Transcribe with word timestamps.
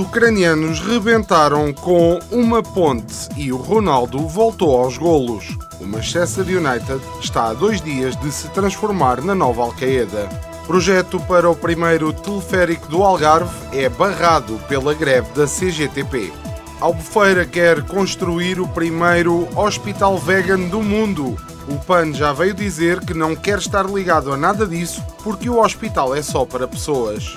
ucranianos 0.00 0.80
rebentaram 0.80 1.72
com 1.72 2.18
uma 2.30 2.62
ponte 2.62 3.28
e 3.36 3.52
o 3.52 3.56
Ronaldo 3.56 4.26
voltou 4.26 4.76
aos 4.76 4.96
golos. 4.96 5.56
O 5.80 5.86
Manchester 5.86 6.44
United 6.44 7.00
está 7.20 7.50
a 7.50 7.52
dois 7.52 7.80
dias 7.80 8.16
de 8.16 8.32
se 8.32 8.48
transformar 8.48 9.22
na 9.22 9.34
nova 9.34 9.62
Al-Qaeda. 9.62 10.28
Projeto 10.66 11.20
para 11.20 11.48
o 11.48 11.54
primeiro 11.54 12.12
teleférico 12.12 12.88
do 12.88 13.02
Algarve 13.02 13.54
é 13.72 13.88
barrado 13.88 14.58
pela 14.68 14.94
greve 14.94 15.28
da 15.34 15.46
CGTP. 15.46 16.32
Albufeira 16.80 17.44
quer 17.44 17.82
construir 17.82 18.58
o 18.58 18.66
primeiro 18.66 19.46
hospital 19.56 20.18
vegan 20.18 20.60
do 20.68 20.82
mundo. 20.82 21.36
O 21.68 21.78
PAN 21.84 22.12
já 22.14 22.32
veio 22.32 22.54
dizer 22.54 23.00
que 23.00 23.12
não 23.12 23.36
quer 23.36 23.58
estar 23.58 23.84
ligado 23.84 24.32
a 24.32 24.36
nada 24.36 24.66
disso 24.66 25.04
porque 25.22 25.48
o 25.48 25.60
hospital 25.60 26.14
é 26.14 26.22
só 26.22 26.44
para 26.44 26.66
pessoas. 26.66 27.36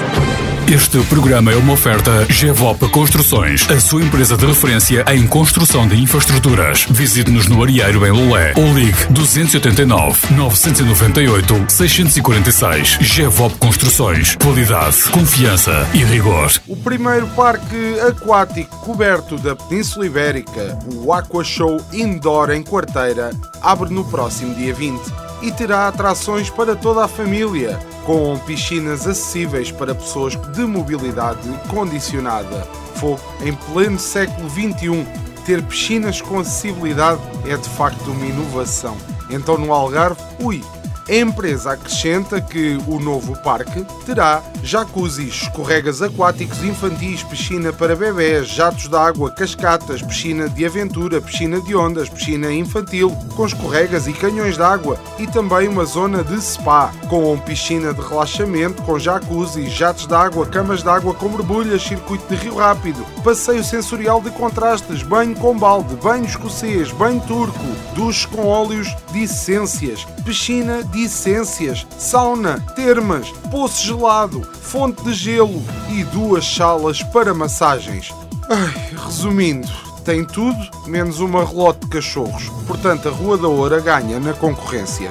Este 0.71 1.03
programa 1.07 1.51
é 1.51 1.57
uma 1.57 1.73
oferta 1.73 2.25
GEVOP 2.29 2.87
Construções, 2.91 3.69
a 3.69 3.77
sua 3.77 4.01
empresa 4.01 4.37
de 4.37 4.45
referência 4.45 5.03
em 5.09 5.27
construção 5.27 5.85
de 5.85 6.01
infraestruturas. 6.01 6.85
Visite-nos 6.89 7.45
no 7.47 7.61
Arieiro 7.61 8.07
em 8.07 8.11
Lolé 8.11 8.53
ou 8.55 8.73
ligue 8.73 9.05
289 9.09 10.33
998 10.33 11.65
646. 11.67 12.99
GEVOP 13.01 13.57
Construções. 13.57 14.37
Qualidade, 14.37 15.09
confiança 15.11 15.85
e 15.93 16.05
rigor. 16.05 16.49
O 16.65 16.77
primeiro 16.77 17.27
parque 17.35 17.99
aquático 18.07 18.73
coberto 18.77 19.37
da 19.39 19.57
Península 19.57 20.05
Ibérica, 20.05 20.79
o 20.95 21.11
Aqua 21.11 21.43
Show 21.43 21.81
Indoor 21.91 22.49
em 22.51 22.63
Quarteira, 22.63 23.31
abre 23.61 23.93
no 23.93 24.05
próximo 24.05 24.55
dia 24.55 24.73
20 24.73 25.01
e 25.41 25.51
terá 25.51 25.89
atrações 25.89 26.49
para 26.49 26.77
toda 26.77 27.03
a 27.03 27.09
família 27.09 27.77
com 28.11 28.37
piscinas 28.39 29.07
acessíveis 29.07 29.71
para 29.71 29.95
pessoas 29.95 30.35
de 30.35 30.65
mobilidade 30.65 31.47
condicionada. 31.69 32.67
Fogo 32.95 33.21
em 33.41 33.53
pleno 33.53 33.97
século 33.97 34.49
XXI, 34.49 35.07
ter 35.45 35.63
piscinas 35.63 36.19
com 36.19 36.39
acessibilidade 36.39 37.21
é 37.45 37.55
de 37.55 37.69
facto 37.69 38.11
uma 38.11 38.25
inovação. 38.25 38.97
Então 39.29 39.57
no 39.57 39.71
Algarve, 39.71 40.21
ui, 40.41 40.61
a 41.07 41.15
empresa 41.15 41.71
acrescenta 41.71 42.39
que 42.39 42.77
o 42.87 42.99
novo 42.99 43.35
parque 43.41 43.85
terá 44.05 44.41
jacuzzis, 44.63 45.43
escorregas 45.43 46.01
aquáticos 46.01 46.63
infantis, 46.63 47.23
piscina 47.23 47.73
para 47.73 47.95
bebés, 47.95 48.47
jatos 48.47 48.87
de 48.87 48.95
água, 48.95 49.31
cascatas, 49.31 50.01
piscina 50.01 50.47
de 50.47 50.65
aventura, 50.65 51.21
piscina 51.21 51.59
de 51.61 51.75
ondas, 51.75 52.09
piscina 52.09 52.51
infantil, 52.53 53.11
com 53.35 53.45
escorregas 53.45 54.07
e 54.07 54.13
canhões 54.13 54.55
de 54.55 54.63
água 54.63 54.99
e 55.17 55.27
também 55.27 55.67
uma 55.67 55.85
zona 55.85 56.23
de 56.23 56.41
spa, 56.41 56.91
com 57.09 57.37
piscina 57.39 57.93
de 57.93 58.01
relaxamento, 58.01 58.81
com 58.83 58.99
jacuzzi, 58.99 59.69
jatos 59.69 60.07
de 60.07 60.13
água, 60.13 60.45
camas 60.45 60.83
de 60.83 60.89
água 60.89 61.13
com 61.13 61.29
borbulhas, 61.29 61.81
circuito 61.81 62.27
de 62.27 62.35
rio 62.35 62.55
rápido, 62.55 63.03
passeio 63.23 63.63
sensorial 63.63 64.21
de 64.21 64.29
contrastes, 64.31 65.03
banho 65.03 65.35
com 65.35 65.57
balde, 65.57 65.95
banho 65.95 66.25
escocês, 66.25 66.91
banho 66.91 67.21
turco, 67.21 67.59
duche 67.95 68.27
com 68.27 68.47
óleos 68.47 68.95
de 69.11 69.23
essências, 69.23 70.05
piscina 70.23 70.83
de 70.91 71.05
essências, 71.05 71.85
sauna, 71.97 72.59
termas, 72.75 73.29
poço 73.49 73.83
gelado, 73.83 74.41
fonte 74.61 75.03
de 75.03 75.13
gelo 75.13 75.63
e 75.89 76.03
duas 76.05 76.45
salas 76.45 77.01
para 77.01 77.33
massagens. 77.33 78.13
Ai, 78.49 78.91
resumindo, 79.05 79.67
tem 80.03 80.25
tudo 80.25 80.57
menos 80.87 81.19
uma 81.19 81.45
relote 81.45 81.79
de 81.81 81.87
cachorros. 81.87 82.49
Portanto, 82.67 83.07
a 83.07 83.11
Rua 83.11 83.37
da 83.37 83.47
Oura 83.47 83.79
ganha 83.79 84.19
na 84.19 84.33
concorrência. 84.33 85.09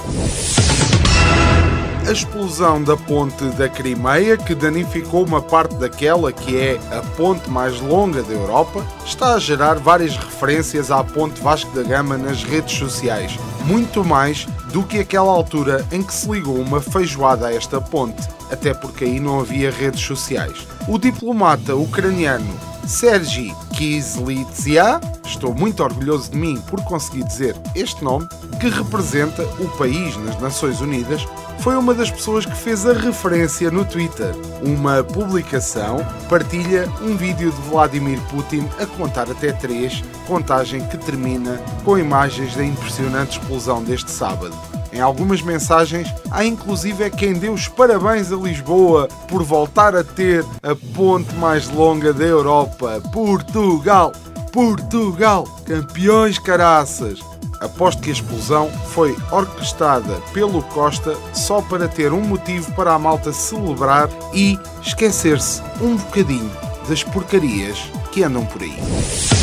A 2.10 2.12
explosão 2.12 2.82
da 2.82 2.96
ponte 2.96 3.44
da 3.50 3.68
Crimeia, 3.68 4.36
que 4.36 4.52
danificou 4.52 5.24
uma 5.24 5.40
parte 5.40 5.76
daquela 5.76 6.32
que 6.32 6.56
é 6.56 6.76
a 6.90 7.02
ponte 7.16 7.48
mais 7.48 7.80
longa 7.80 8.20
da 8.20 8.32
Europa, 8.32 8.84
está 9.06 9.34
a 9.34 9.38
gerar 9.38 9.74
várias 9.78 10.16
referências 10.16 10.90
à 10.90 11.04
ponte 11.04 11.40
Vasco 11.40 11.70
da 11.70 11.84
Gama 11.84 12.18
nas 12.18 12.42
redes 12.42 12.76
sociais, 12.76 13.38
muito 13.64 14.04
mais 14.04 14.44
do 14.72 14.82
que 14.82 14.98
aquela 14.98 15.30
altura 15.30 15.86
em 15.92 16.02
que 16.02 16.12
se 16.12 16.28
ligou 16.28 16.56
uma 16.56 16.80
feijoada 16.80 17.46
a 17.46 17.54
esta 17.54 17.80
ponte, 17.80 18.28
até 18.50 18.74
porque 18.74 19.04
aí 19.04 19.20
não 19.20 19.38
havia 19.38 19.70
redes 19.70 20.00
sociais. 20.00 20.66
O 20.88 20.98
diplomata 20.98 21.76
ucraniano 21.76 22.58
Sergi 22.88 23.54
Kizlytsia, 23.76 25.00
estou 25.24 25.54
muito 25.54 25.80
orgulhoso 25.80 26.32
de 26.32 26.36
mim 26.36 26.60
por 26.66 26.82
conseguir 26.82 27.22
dizer 27.22 27.56
este 27.76 28.02
nome, 28.02 28.26
que 28.60 28.68
representa 28.68 29.44
o 29.60 29.68
país 29.78 30.16
nas 30.16 30.40
Nações 30.40 30.80
Unidas, 30.80 31.24
foi 31.60 31.76
uma 31.76 31.92
das 31.92 32.10
pessoas 32.10 32.46
que 32.46 32.56
fez 32.56 32.86
a 32.86 32.92
referência 32.94 33.70
no 33.70 33.84
Twitter. 33.84 34.34
Uma 34.62 35.04
publicação 35.04 35.98
partilha 36.28 36.88
um 37.02 37.16
vídeo 37.16 37.52
de 37.52 37.60
Vladimir 37.68 38.18
Putin 38.30 38.66
a 38.78 38.86
contar 38.86 39.30
até 39.30 39.52
três, 39.52 40.02
contagem 40.26 40.86
que 40.88 40.96
termina 40.96 41.60
com 41.84 41.98
imagens 41.98 42.56
da 42.56 42.64
impressionante 42.64 43.38
explosão 43.38 43.82
deste 43.82 44.10
sábado. 44.10 44.54
Em 44.92 45.00
algumas 45.00 45.42
mensagens, 45.42 46.08
há 46.30 46.44
inclusive 46.44 47.10
quem 47.10 47.34
deu 47.34 47.52
os 47.52 47.68
parabéns 47.68 48.32
a 48.32 48.36
Lisboa 48.36 49.06
por 49.28 49.42
voltar 49.42 49.94
a 49.94 50.02
ter 50.02 50.44
a 50.62 50.74
ponte 50.94 51.32
mais 51.34 51.68
longa 51.68 52.12
da 52.12 52.24
Europa. 52.24 53.02
Portugal! 53.12 54.12
Portugal! 54.50 55.44
Campeões 55.66 56.38
caraças! 56.38 57.29
Aposto 57.60 58.00
que 58.02 58.08
a 58.08 58.12
explosão 58.12 58.70
foi 58.88 59.14
orquestrada 59.30 60.14
pelo 60.32 60.62
Costa 60.62 61.14
só 61.34 61.60
para 61.60 61.86
ter 61.86 62.12
um 62.12 62.22
motivo 62.22 62.72
para 62.72 62.94
a 62.94 62.98
malta 62.98 63.32
celebrar 63.32 64.08
e 64.32 64.58
esquecer-se 64.82 65.62
um 65.80 65.96
bocadinho 65.96 66.50
das 66.88 67.04
porcarias 67.04 67.78
que 68.10 68.22
andam 68.22 68.46
por 68.46 68.62
aí. 68.62 69.39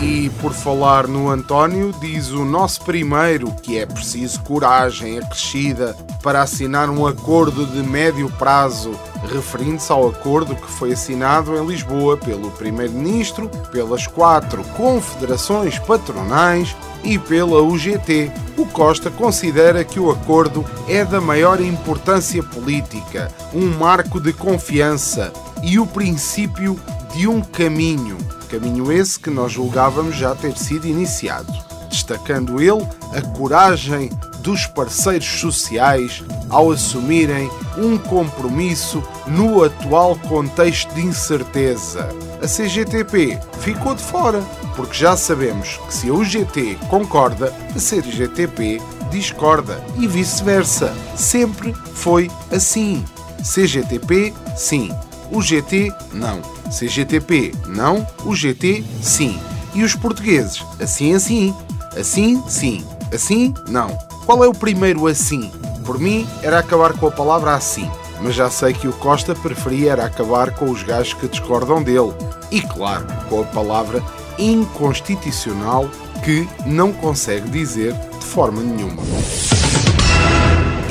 E 0.00 0.30
por 0.40 0.52
falar 0.52 1.08
no 1.08 1.28
António, 1.28 1.92
diz 2.00 2.30
o 2.30 2.44
nosso 2.44 2.82
primeiro 2.82 3.52
que 3.62 3.78
é 3.78 3.84
preciso 3.84 4.40
coragem 4.42 5.18
acrescida 5.18 5.96
para 6.22 6.40
assinar 6.40 6.88
um 6.88 7.04
acordo 7.04 7.66
de 7.66 7.82
médio 7.82 8.30
prazo, 8.38 8.92
referindo-se 9.28 9.90
ao 9.90 10.08
acordo 10.08 10.54
que 10.54 10.70
foi 10.70 10.92
assinado 10.92 11.56
em 11.56 11.66
Lisboa 11.66 12.16
pelo 12.16 12.50
Primeiro-Ministro, 12.52 13.48
pelas 13.72 14.06
quatro 14.06 14.62
confederações 14.76 15.80
patronais 15.80 16.76
e 17.02 17.18
pela 17.18 17.60
UGT. 17.60 18.30
O 18.56 18.66
Costa 18.66 19.10
considera 19.10 19.82
que 19.82 19.98
o 19.98 20.10
acordo 20.12 20.64
é 20.86 21.04
da 21.04 21.20
maior 21.20 21.60
importância 21.60 22.42
política, 22.42 23.32
um 23.52 23.66
marco 23.76 24.20
de 24.20 24.32
confiança 24.32 25.32
e 25.60 25.78
o 25.80 25.86
princípio 25.86 26.78
de 27.14 27.26
um 27.26 27.40
caminho. 27.40 28.16
Caminho 28.48 28.90
esse 28.90 29.18
que 29.18 29.30
nós 29.30 29.52
julgávamos 29.52 30.16
já 30.16 30.34
ter 30.34 30.56
sido 30.56 30.86
iniciado. 30.86 31.52
Destacando 31.88 32.60
ele 32.60 32.86
a 33.14 33.20
coragem 33.36 34.10
dos 34.40 34.66
parceiros 34.66 35.26
sociais 35.40 36.22
ao 36.48 36.70
assumirem 36.70 37.50
um 37.76 37.98
compromisso 37.98 39.02
no 39.26 39.62
atual 39.64 40.16
contexto 40.16 40.94
de 40.94 41.02
incerteza. 41.02 42.08
A 42.42 42.46
CGTP 42.46 43.38
ficou 43.60 43.94
de 43.94 44.02
fora, 44.02 44.42
porque 44.76 44.94
já 44.94 45.16
sabemos 45.16 45.78
que 45.86 45.94
se 45.94 46.08
a 46.08 46.14
UGT 46.14 46.78
concorda, 46.88 47.52
a 47.74 47.78
CGTP 47.78 48.80
discorda 49.10 49.82
e 49.98 50.06
vice-versa. 50.06 50.94
Sempre 51.16 51.74
foi 51.92 52.30
assim. 52.52 53.04
CGTP, 53.42 54.32
sim. 54.56 54.90
UGT, 55.30 55.92
não. 56.12 56.57
CGTP, 56.68 57.52
não. 57.66 58.06
UGT, 58.24 58.84
sim. 59.02 59.38
E 59.74 59.82
os 59.82 59.94
portugueses, 59.94 60.64
assim, 60.80 61.14
assim. 61.14 61.54
Assim, 61.96 62.42
sim. 62.48 62.84
Assim, 63.12 63.54
não. 63.68 63.96
Qual 64.26 64.44
é 64.44 64.48
o 64.48 64.52
primeiro 64.52 65.06
assim? 65.06 65.50
Por 65.84 65.98
mim, 65.98 66.28
era 66.42 66.58
acabar 66.58 66.92
com 66.92 67.06
a 67.06 67.10
palavra 67.10 67.54
assim. 67.54 67.90
Mas 68.20 68.34
já 68.34 68.50
sei 68.50 68.72
que 68.72 68.88
o 68.88 68.92
Costa 68.92 69.34
preferia 69.34 69.92
era 69.92 70.04
acabar 70.04 70.54
com 70.54 70.70
os 70.70 70.82
gajos 70.82 71.14
que 71.14 71.28
discordam 71.28 71.82
dele. 71.82 72.12
E 72.50 72.60
claro, 72.60 73.06
com 73.28 73.40
a 73.40 73.44
palavra 73.44 74.02
inconstitucional 74.38 75.88
que 76.24 76.48
não 76.66 76.92
consegue 76.92 77.48
dizer 77.48 77.94
de 77.94 78.24
forma 78.24 78.62
nenhuma. 78.62 79.02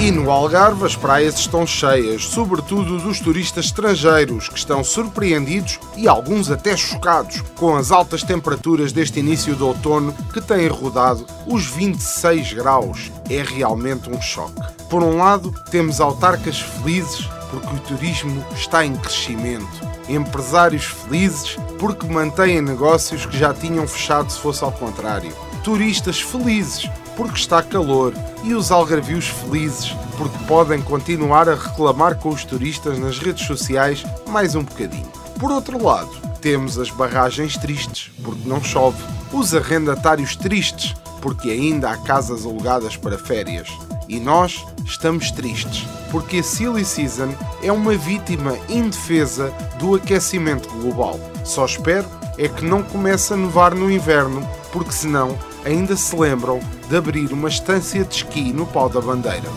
E 0.08 0.12
no 0.12 0.32
Algarve 0.32 0.86
as 0.86 0.96
praias 0.96 1.38
estão 1.38 1.68
cheias, 1.68 2.24
sobretudo 2.24 2.98
dos 2.98 3.20
turistas 3.20 3.66
estrangeiros, 3.66 4.48
que 4.48 4.58
estão 4.58 4.82
surpreendidos 4.82 5.82
e 5.98 6.08
alguns 6.08 6.50
até 6.50 6.78
chocados 6.78 7.42
com 7.58 7.76
as 7.76 7.92
altas 7.92 8.24
temperaturas 8.24 8.94
deste 8.94 9.20
início 9.20 9.54
de 9.54 9.62
outono 9.62 10.16
que 10.32 10.40
têm 10.40 10.70
rodado 10.70 11.28
os 11.46 11.66
26 11.66 12.54
graus. 12.54 13.12
É 13.30 13.44
realmente 13.44 14.10
um 14.10 14.22
choque. 14.22 14.62
Por 14.90 15.04
um 15.04 15.18
lado, 15.18 15.54
temos 15.70 16.00
autarcas 16.00 16.58
felizes 16.58 17.28
porque 17.52 17.76
o 17.76 17.80
turismo 17.80 18.46
está 18.56 18.86
em 18.86 18.96
crescimento, 18.96 19.86
empresários 20.08 20.86
felizes 20.86 21.58
porque 21.78 22.08
mantêm 22.08 22.62
negócios 22.62 23.26
que 23.26 23.38
já 23.38 23.54
tinham 23.54 23.86
fechado 23.86 24.32
se 24.32 24.40
fosse 24.40 24.64
ao 24.64 24.72
contrário, 24.72 25.36
turistas 25.66 26.22
felizes 26.22 26.90
porque 27.18 27.40
está 27.40 27.62
calor 27.62 28.14
e 28.44 28.54
os 28.54 28.72
algarvios 28.72 29.28
felizes 29.28 29.94
porque 30.18 30.38
podem 30.46 30.82
continuar 30.82 31.50
a 31.50 31.56
reclamar 31.56 32.16
com 32.16 32.30
os 32.30 32.46
turistas 32.46 32.98
nas 32.98 33.18
redes 33.18 33.46
sociais 33.46 34.06
mais 34.30 34.56
um 34.56 34.64
bocadinho. 34.64 35.12
Por 35.40 35.52
outro 35.52 35.84
lado, 35.84 36.10
temos 36.40 36.78
as 36.78 36.90
barragens 36.90 37.58
tristes 37.58 38.12
porque 38.24 38.48
não 38.48 38.64
chove, 38.64 39.04
os 39.34 39.54
arrendatários 39.54 40.36
tristes 40.36 40.96
porque 41.22 41.50
ainda 41.50 41.92
há 41.92 41.98
casas 41.98 42.46
alugadas 42.46 42.96
para 42.96 43.18
férias. 43.18 43.68
E 44.08 44.20
nós 44.20 44.66
estamos 44.86 45.32
tristes, 45.32 45.86
porque 46.12 46.38
a 46.38 46.44
Silly 46.44 46.86
Season 46.86 47.34
é 47.62 47.72
uma 47.72 47.98
vítima 47.98 48.58
indefesa 48.70 49.52
do 49.78 49.96
aquecimento 49.96 50.70
global. 50.70 51.20
Só 51.44 51.66
espero 51.66 52.08
é 52.38 52.48
que 52.48 52.64
não 52.64 52.84
comece 52.84 53.34
a 53.34 53.38
nevar 53.38 53.74
no 53.74 53.92
inverno, 53.92 54.48
porque 54.72 54.92
senão 54.92 55.38
ainda 55.66 55.98
se 55.98 56.16
lembram 56.16 56.62
de 56.90 56.96
abrir 56.96 57.32
uma 57.34 57.50
estância 57.50 58.04
de 58.04 58.16
esqui 58.16 58.54
no 58.54 58.66
pau 58.66 58.90
da 58.90 59.02
bandeira. 59.02 59.50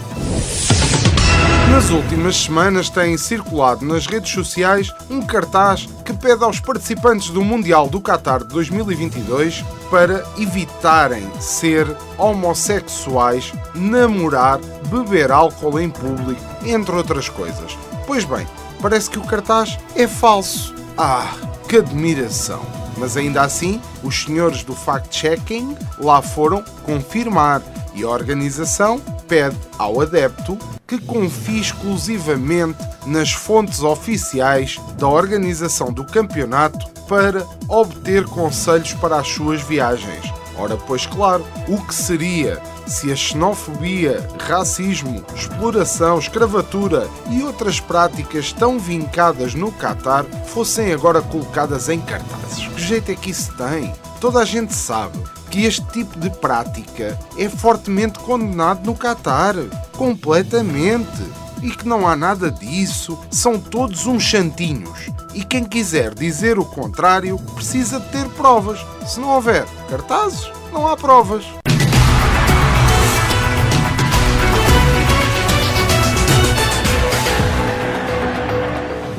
Nas 1.70 1.88
últimas 1.90 2.36
semanas 2.36 2.90
tem 2.90 3.16
circulado 3.16 3.86
nas 3.86 4.04
redes 4.06 4.32
sociais 4.32 4.92
um 5.08 5.22
cartaz 5.22 5.88
que 6.04 6.12
pede 6.12 6.42
aos 6.42 6.58
participantes 6.58 7.30
do 7.30 7.44
Mundial 7.44 7.88
do 7.88 8.00
Qatar 8.00 8.40
de 8.40 8.48
2022 8.48 9.64
para 9.88 10.24
evitarem 10.36 11.30
ser 11.38 11.86
homossexuais, 12.18 13.52
namorar, 13.72 14.58
beber 14.88 15.30
álcool 15.30 15.78
em 15.78 15.88
público, 15.88 16.42
entre 16.64 16.94
outras 16.94 17.28
coisas. 17.28 17.78
Pois 18.04 18.24
bem, 18.24 18.46
parece 18.82 19.08
que 19.08 19.18
o 19.18 19.24
cartaz 19.24 19.78
é 19.94 20.08
falso. 20.08 20.74
Ah, 20.98 21.32
que 21.68 21.76
admiração! 21.76 22.79
Mas 23.00 23.16
ainda 23.16 23.40
assim, 23.40 23.80
os 24.04 24.24
senhores 24.24 24.62
do 24.62 24.74
fact-checking 24.74 25.74
lá 25.98 26.20
foram 26.20 26.62
confirmar 26.84 27.62
e 27.94 28.04
a 28.04 28.08
organização 28.08 29.00
pede 29.26 29.56
ao 29.78 30.02
adepto 30.02 30.58
que 30.86 30.98
confie 30.98 31.60
exclusivamente 31.60 32.78
nas 33.06 33.32
fontes 33.32 33.82
oficiais 33.82 34.78
da 34.98 35.08
organização 35.08 35.90
do 35.90 36.04
campeonato 36.04 36.86
para 37.08 37.46
obter 37.68 38.24
conselhos 38.26 38.92
para 38.92 39.16
as 39.16 39.28
suas 39.28 39.62
viagens. 39.62 40.30
Ora, 40.58 40.76
pois 40.76 41.06
claro, 41.06 41.44
o 41.68 41.80
que 41.80 41.94
seria 41.94 42.60
se 42.90 43.12
a 43.12 43.16
xenofobia, 43.16 44.28
racismo, 44.40 45.24
exploração, 45.34 46.18
escravatura 46.18 47.08
e 47.30 47.42
outras 47.42 47.78
práticas 47.78 48.52
tão 48.52 48.78
vincadas 48.78 49.54
no 49.54 49.70
Catar 49.70 50.24
fossem 50.46 50.92
agora 50.92 51.22
colocadas 51.22 51.88
em 51.88 52.00
cartazes? 52.00 52.66
Que 52.66 52.82
jeito 52.82 53.12
é 53.12 53.14
que 53.14 53.30
isso 53.30 53.54
tem? 53.56 53.94
Toda 54.20 54.40
a 54.40 54.44
gente 54.44 54.74
sabe 54.74 55.18
que 55.50 55.64
este 55.64 55.84
tipo 55.86 56.18
de 56.18 56.30
prática 56.30 57.18
é 57.38 57.48
fortemente 57.48 58.18
condenado 58.18 58.84
no 58.84 58.94
Catar. 58.94 59.54
Completamente. 59.96 61.22
E 61.62 61.70
que 61.70 61.86
não 61.86 62.08
há 62.08 62.16
nada 62.16 62.50
disso, 62.50 63.18
são 63.30 63.58
todos 63.58 64.06
uns 64.06 64.22
chantinhos. 64.22 65.10
E 65.34 65.44
quem 65.44 65.62
quiser 65.62 66.14
dizer 66.14 66.58
o 66.58 66.64
contrário 66.64 67.38
precisa 67.54 68.00
de 68.00 68.08
ter 68.08 68.26
provas. 68.30 68.80
Se 69.06 69.20
não 69.20 69.28
houver 69.28 69.66
cartazes, 69.88 70.50
não 70.72 70.86
há 70.86 70.96
provas. 70.96 71.44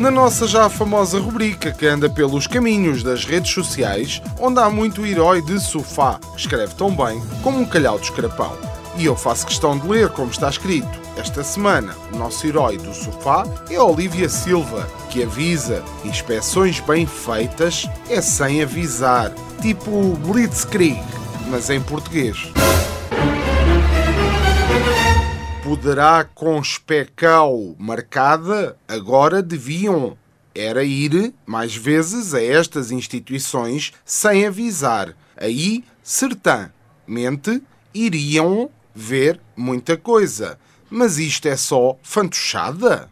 Na 0.02 0.10
nossa 0.10 0.48
já 0.48 0.68
famosa 0.68 1.20
rubrica 1.20 1.72
que 1.72 1.86
anda 1.86 2.10
pelos 2.10 2.48
caminhos 2.48 3.04
das 3.04 3.24
redes 3.24 3.54
sociais, 3.54 4.20
onde 4.40 4.60
há 4.60 4.68
muito 4.68 5.06
herói 5.06 5.44
de 5.44 5.60
sofá, 5.60 6.20
escreve 6.36 6.74
tão 6.74 6.90
bem 6.90 7.22
como 7.44 7.60
um 7.60 7.66
calhau 7.66 8.00
de 8.00 8.06
escrapão. 8.06 8.58
E 8.98 9.06
eu 9.06 9.16
faço 9.16 9.46
questão 9.46 9.78
de 9.78 9.88
ler 9.88 10.10
como 10.10 10.32
está 10.32 10.50
escrito. 10.50 10.90
Esta 11.16 11.44
semana, 11.44 11.96
o 12.12 12.18
nosso 12.18 12.48
herói 12.48 12.80
do 12.80 12.92
sofá 12.96 13.46
é 13.70 13.80
Olivia 13.80 14.28
Silva, 14.28 14.90
que 15.12 15.22
avisa 15.22 15.84
inspeções 16.04 16.80
bem 16.80 17.06
feitas 17.06 17.88
é 18.10 18.20
sem 18.22 18.64
avisar, 18.64 19.32
tipo 19.62 20.16
Blitzkrieg, 20.16 21.00
mas 21.48 21.70
em 21.70 21.80
português 21.80 22.52
poderá 25.64 26.24
com 26.24 26.60
especau 26.60 27.76
marcada, 27.78 28.76
agora 28.88 29.44
deviam 29.44 30.18
era 30.56 30.84
ir 30.84 31.34
mais 31.46 31.76
vezes 31.76 32.34
a 32.34 32.44
estas 32.44 32.92
instituições 32.92 33.94
sem 34.04 34.48
avisar. 34.48 35.16
Aí, 35.38 35.84
certamente, 36.04 37.62
iriam 37.94 38.70
ver 38.94 39.40
muita 39.56 39.96
coisa. 39.96 40.60
Mas 40.90 41.18
isto 41.18 41.48
é 41.48 41.56
só 41.56 41.98
fantochada? 42.04 43.10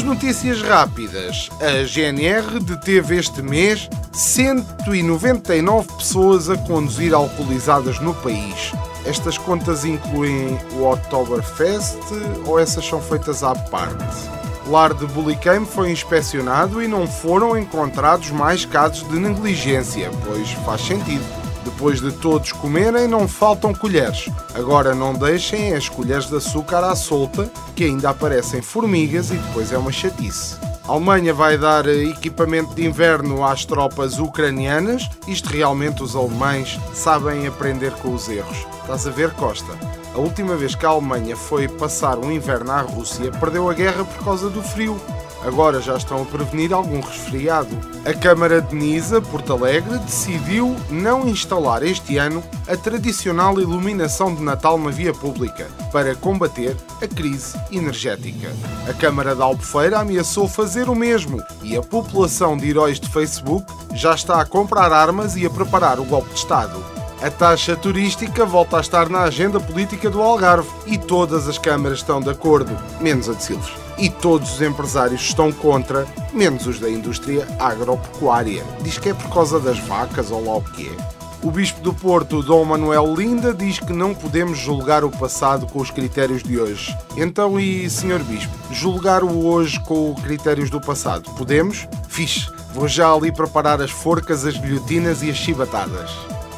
Nas 0.00 0.08
notícias 0.08 0.62
rápidas, 0.62 1.50
a 1.60 1.84
GNR 1.84 2.58
deteve 2.60 3.18
este 3.18 3.42
mês 3.42 3.86
199 4.14 5.92
pessoas 5.98 6.48
a 6.48 6.56
conduzir 6.56 7.12
alcoolizadas 7.12 8.00
no 8.00 8.14
país. 8.14 8.72
Estas 9.04 9.36
contas 9.36 9.84
incluem 9.84 10.58
o 10.72 10.90
Oktoberfest 10.90 11.98
ou 12.46 12.58
essas 12.58 12.86
são 12.86 12.98
feitas 13.02 13.42
à 13.42 13.54
parte? 13.54 14.30
Lar 14.68 14.94
de 14.94 15.04
Bulicame 15.04 15.66
foi 15.66 15.92
inspecionado 15.92 16.82
e 16.82 16.88
não 16.88 17.06
foram 17.06 17.58
encontrados 17.58 18.30
mais 18.30 18.64
casos 18.64 19.06
de 19.06 19.18
negligência, 19.18 20.10
pois 20.24 20.50
faz 20.64 20.80
sentido. 20.80 21.39
Depois 21.80 21.98
de 21.98 22.12
todos 22.12 22.52
comerem, 22.52 23.08
não 23.08 23.26
faltam 23.26 23.72
colheres. 23.72 24.28
Agora 24.52 24.94
não 24.94 25.14
deixem 25.14 25.72
as 25.72 25.88
colheres 25.88 26.26
de 26.26 26.36
açúcar 26.36 26.84
à 26.84 26.94
solta, 26.94 27.50
que 27.74 27.84
ainda 27.84 28.10
aparecem 28.10 28.60
formigas 28.60 29.30
e 29.30 29.34
depois 29.38 29.72
é 29.72 29.78
uma 29.78 29.90
chatice. 29.90 30.58
A 30.86 30.92
Alemanha 30.92 31.32
vai 31.32 31.56
dar 31.56 31.88
equipamento 31.88 32.74
de 32.74 32.84
inverno 32.84 33.42
às 33.42 33.64
tropas 33.64 34.18
ucranianas. 34.18 35.08
Isto 35.26 35.48
realmente 35.48 36.02
os 36.02 36.14
alemães 36.14 36.78
sabem 36.92 37.46
aprender 37.46 37.92
com 37.92 38.12
os 38.12 38.28
erros. 38.28 38.58
Estás 38.82 39.06
a 39.06 39.10
ver, 39.10 39.30
Costa? 39.30 39.72
A 40.14 40.18
última 40.18 40.56
vez 40.56 40.74
que 40.74 40.84
a 40.84 40.90
Alemanha 40.90 41.34
foi 41.34 41.66
passar 41.66 42.18
um 42.18 42.30
inverno 42.30 42.72
à 42.72 42.82
Rússia, 42.82 43.30
perdeu 43.30 43.70
a 43.70 43.72
guerra 43.72 44.04
por 44.04 44.22
causa 44.22 44.50
do 44.50 44.62
frio. 44.62 45.00
Agora 45.44 45.80
já 45.80 45.96
estão 45.96 46.22
a 46.22 46.24
prevenir 46.24 46.72
algum 46.72 47.00
resfriado. 47.00 47.70
A 48.04 48.12
Câmara 48.12 48.60
de 48.60 48.74
Nisa, 48.74 49.22
Porto 49.22 49.52
Alegre, 49.52 49.98
decidiu 49.98 50.76
não 50.90 51.26
instalar 51.26 51.82
este 51.82 52.18
ano 52.18 52.42
a 52.68 52.76
tradicional 52.76 53.58
iluminação 53.60 54.34
de 54.34 54.42
Natal 54.42 54.78
na 54.78 54.90
via 54.90 55.14
pública 55.14 55.66
para 55.90 56.14
combater 56.14 56.76
a 57.00 57.06
crise 57.08 57.58
energética. 57.72 58.52
A 58.88 58.92
Câmara 58.92 59.34
de 59.34 59.42
Albufeira 59.42 59.98
ameaçou 59.98 60.46
fazer 60.46 60.88
o 60.88 60.94
mesmo 60.94 61.42
e 61.62 61.76
a 61.76 61.82
população 61.82 62.56
de 62.56 62.68
heróis 62.68 63.00
de 63.00 63.08
Facebook 63.08 63.64
já 63.94 64.14
está 64.14 64.40
a 64.40 64.46
comprar 64.46 64.92
armas 64.92 65.36
e 65.36 65.46
a 65.46 65.50
preparar 65.50 65.98
o 65.98 66.04
golpe 66.04 66.30
de 66.30 66.38
Estado. 66.38 66.84
A 67.22 67.30
taxa 67.30 67.76
turística 67.76 68.46
volta 68.46 68.78
a 68.78 68.80
estar 68.80 69.08
na 69.08 69.22
agenda 69.22 69.60
política 69.60 70.08
do 70.08 70.22
Algarve 70.22 70.68
e 70.86 70.96
todas 70.96 71.48
as 71.48 71.58
câmaras 71.58 71.98
estão 71.98 72.20
de 72.20 72.30
acordo, 72.30 72.74
menos 73.00 73.28
a 73.28 73.34
de 73.34 73.42
Silves 73.42 73.89
e 74.00 74.08
todos 74.08 74.54
os 74.54 74.62
empresários 74.62 75.20
estão 75.20 75.52
contra, 75.52 76.06
menos 76.32 76.66
os 76.66 76.80
da 76.80 76.88
indústria 76.88 77.46
agropecuária. 77.58 78.64
Diz 78.82 78.98
que 78.98 79.10
é 79.10 79.14
por 79.14 79.32
causa 79.32 79.60
das 79.60 79.78
vacas 79.78 80.30
ou 80.30 80.44
lá 80.44 80.56
o 80.56 80.62
que 80.62 80.88
é. 80.88 81.20
O 81.42 81.50
Bispo 81.50 81.80
do 81.80 81.94
Porto, 81.94 82.42
Dom 82.42 82.64
Manuel 82.64 83.14
Linda, 83.14 83.54
diz 83.54 83.78
que 83.78 83.92
não 83.92 84.14
podemos 84.14 84.58
julgar 84.58 85.04
o 85.04 85.10
passado 85.10 85.66
com 85.66 85.80
os 85.80 85.90
critérios 85.90 86.42
de 86.42 86.58
hoje. 86.58 86.94
Então, 87.16 87.58
e 87.58 87.88
Senhor 87.88 88.22
Bispo, 88.22 88.52
julgar 88.70 89.24
o 89.24 89.46
hoje 89.46 89.80
com 89.80 90.12
os 90.12 90.22
critérios 90.22 90.68
do 90.68 90.80
passado? 90.80 91.30
Podemos? 91.36 91.88
Fixe. 92.08 92.50
Vou 92.74 92.86
já 92.86 93.12
ali 93.12 93.32
preparar 93.32 93.80
as 93.80 93.90
forcas, 93.90 94.44
as 94.44 94.56
guilhotinas 94.56 95.22
e 95.22 95.30
as 95.30 95.36
chibatadas. 95.36 96.10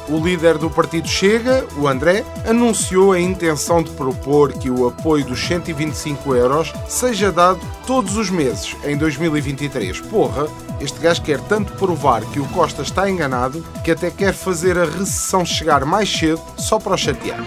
O 0.09 0.17
líder 0.17 0.57
do 0.57 0.69
partido 0.69 1.07
Chega, 1.07 1.65
o 1.77 1.87
André, 1.87 2.25
anunciou 2.45 3.13
a 3.13 3.19
intenção 3.19 3.81
de 3.81 3.89
propor 3.91 4.51
que 4.51 4.69
o 4.69 4.87
apoio 4.87 5.23
dos 5.25 5.39
125 5.39 6.35
euros 6.35 6.73
seja 6.89 7.31
dado 7.31 7.59
todos 7.87 8.17
os 8.17 8.29
meses 8.29 8.75
em 8.83 8.97
2023. 8.97 10.01
Porra, 10.01 10.47
este 10.81 10.99
gajo 10.99 11.21
quer 11.21 11.39
tanto 11.41 11.73
provar 11.73 12.21
que 12.25 12.39
o 12.39 12.47
Costa 12.49 12.81
está 12.81 13.09
enganado 13.09 13.63
que 13.83 13.91
até 13.91 14.11
quer 14.11 14.33
fazer 14.33 14.77
a 14.77 14.85
recessão 14.85 15.45
chegar 15.45 15.85
mais 15.85 16.09
cedo 16.09 16.41
só 16.57 16.77
para 16.77 16.95
o 16.95 16.97
chatear. 16.97 17.39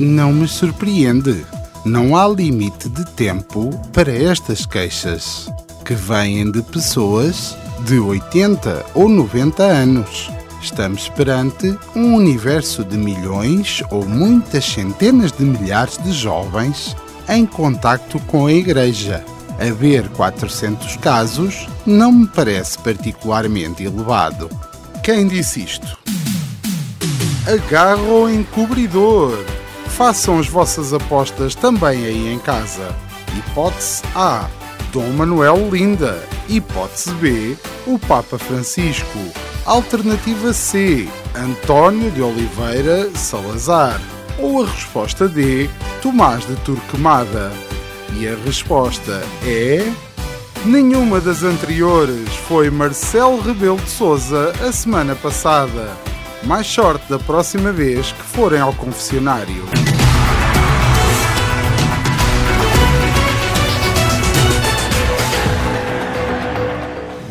Não 0.00 0.32
me 0.32 0.48
surpreende. 0.48 1.44
Não 1.84 2.16
há 2.16 2.26
limite 2.26 2.88
de 2.88 3.04
tempo 3.04 3.68
para 3.92 4.10
estas 4.10 4.64
queixas, 4.64 5.46
que 5.84 5.92
vêm 5.92 6.50
de 6.50 6.62
pessoas 6.62 7.54
de 7.80 7.98
80 7.98 8.86
ou 8.94 9.10
90 9.10 9.62
anos. 9.62 10.30
Estamos 10.62 11.10
perante 11.10 11.78
um 11.94 12.14
universo 12.14 12.82
de 12.82 12.96
milhões 12.96 13.82
ou 13.90 14.08
muitas 14.08 14.64
centenas 14.64 15.32
de 15.32 15.44
milhares 15.44 15.98
de 15.98 16.12
jovens 16.12 16.96
em 17.28 17.44
contacto 17.44 18.18
com 18.20 18.46
a 18.46 18.52
Igreja. 18.52 19.22
Haver 19.60 20.08
400 20.08 20.96
casos 20.96 21.68
não 21.84 22.10
me 22.10 22.26
parece 22.26 22.78
particularmente 22.78 23.84
elevado. 23.84 24.48
Quem 25.02 25.28
disse 25.28 25.62
isto? 25.62 25.98
Agarra 27.46 28.00
o 28.00 28.30
encobridor. 28.30 29.59
Façam 30.00 30.38
as 30.38 30.48
vossas 30.48 30.94
apostas 30.94 31.54
também 31.54 32.06
aí 32.06 32.32
em 32.32 32.38
casa. 32.38 32.96
Hipótese 33.36 34.02
A. 34.14 34.48
Dom 34.94 35.06
Manuel 35.10 35.68
Linda. 35.70 36.26
Hipótese 36.48 37.12
B. 37.16 37.54
O 37.86 37.98
Papa 37.98 38.38
Francisco. 38.38 39.18
Alternativa 39.66 40.54
C. 40.54 41.06
António 41.34 42.10
de 42.12 42.22
Oliveira 42.22 43.10
Salazar. 43.14 44.00
Ou 44.38 44.62
a 44.62 44.66
resposta 44.66 45.28
D. 45.28 45.68
Tomás 46.00 46.46
de 46.46 46.56
Torquemada. 46.62 47.52
E 48.14 48.26
a 48.26 48.36
resposta 48.36 49.22
é. 49.44 49.86
Nenhuma 50.64 51.20
das 51.20 51.42
anteriores 51.42 52.34
foi 52.48 52.70
Marcelo 52.70 53.42
Rebelo 53.42 53.76
de 53.76 53.90
Souza 53.90 54.54
a 54.66 54.72
semana 54.72 55.14
passada. 55.14 55.90
Mais 56.42 56.66
sorte 56.66 57.04
da 57.10 57.18
próxima 57.18 57.70
vez 57.70 58.12
que 58.12 58.22
forem 58.22 58.60
ao 58.60 58.72
confessionário. 58.72 59.89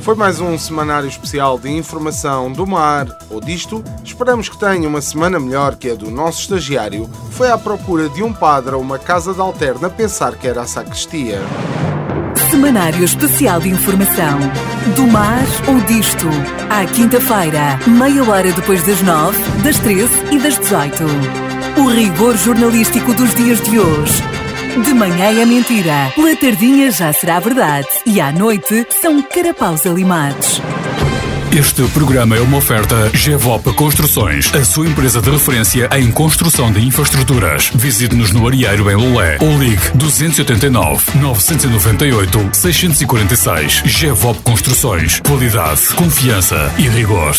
Foi 0.09 0.15
mais 0.15 0.39
um 0.39 0.57
semanário 0.57 1.07
especial 1.07 1.59
de 1.59 1.69
informação 1.69 2.51
do 2.51 2.65
mar 2.65 3.05
ou 3.29 3.39
disto. 3.39 3.83
Esperamos 4.03 4.49
que 4.49 4.57
tenha 4.57 4.89
uma 4.89 5.01
semana 5.01 5.39
melhor 5.39 5.75
que 5.75 5.91
a 5.91 5.93
do 5.93 6.09
nosso 6.09 6.41
estagiário. 6.41 7.07
Foi 7.29 7.51
à 7.51 7.59
procura 7.59 8.09
de 8.09 8.23
um 8.23 8.33
padre 8.33 8.73
a 8.73 8.77
uma 8.79 8.97
casa 8.97 9.35
de 9.35 9.39
alterna 9.39 9.87
pensar 9.87 10.35
que 10.35 10.47
era 10.47 10.61
a 10.61 10.65
sacristia. 10.65 11.37
Semanário 12.49 13.03
Especial 13.03 13.59
de 13.59 13.69
Informação. 13.69 14.39
Do 14.95 15.05
mar 15.05 15.45
ou 15.67 15.79
disto. 15.81 16.25
À 16.71 16.87
quinta-feira, 16.87 17.79
meia 17.85 18.23
hora 18.23 18.51
depois 18.51 18.81
das 18.87 19.03
nove, 19.03 19.37
das 19.61 19.77
treze 19.77 20.23
e 20.31 20.39
das 20.39 20.57
dezoito. 20.57 21.03
O 21.77 21.87
rigor 21.87 22.35
jornalístico 22.35 23.13
dos 23.13 23.35
dias 23.35 23.61
de 23.61 23.79
hoje. 23.79 24.38
De 24.83 24.93
manhã 24.93 25.41
é 25.41 25.45
mentira, 25.45 26.12
pela 26.15 26.36
tardinha 26.36 26.89
já 26.91 27.12
será 27.12 27.39
verdade 27.39 27.88
e 28.05 28.21
à 28.21 28.31
noite 28.31 28.88
são 29.01 29.21
carapaus 29.21 29.86
alimados. 29.86 30.62
Este 31.51 31.83
programa 31.89 32.38
é 32.38 32.41
uma 32.41 32.57
oferta 32.57 33.09
GEVOP 33.13 33.74
Construções, 33.74 34.53
a 34.53 34.63
sua 34.63 34.88
empresa 34.88 35.21
de 35.21 35.29
referência 35.29 35.89
em 35.98 36.09
construção 36.12 36.71
de 36.71 36.79
infraestruturas. 36.86 37.71
Visite-nos 37.74 38.31
no 38.31 38.48
Arieiro 38.48 38.89
em 38.89 38.95
Lolé 38.95 39.38
ou 39.41 39.57
ligue 39.57 39.81
289 39.95 41.19
998 41.19 42.50
646. 42.53 43.83
GEVOP 43.86 44.41
Construções. 44.43 45.19
Qualidade, 45.19 45.89
confiança 45.95 46.71
e 46.77 46.88
rigor. 46.88 47.36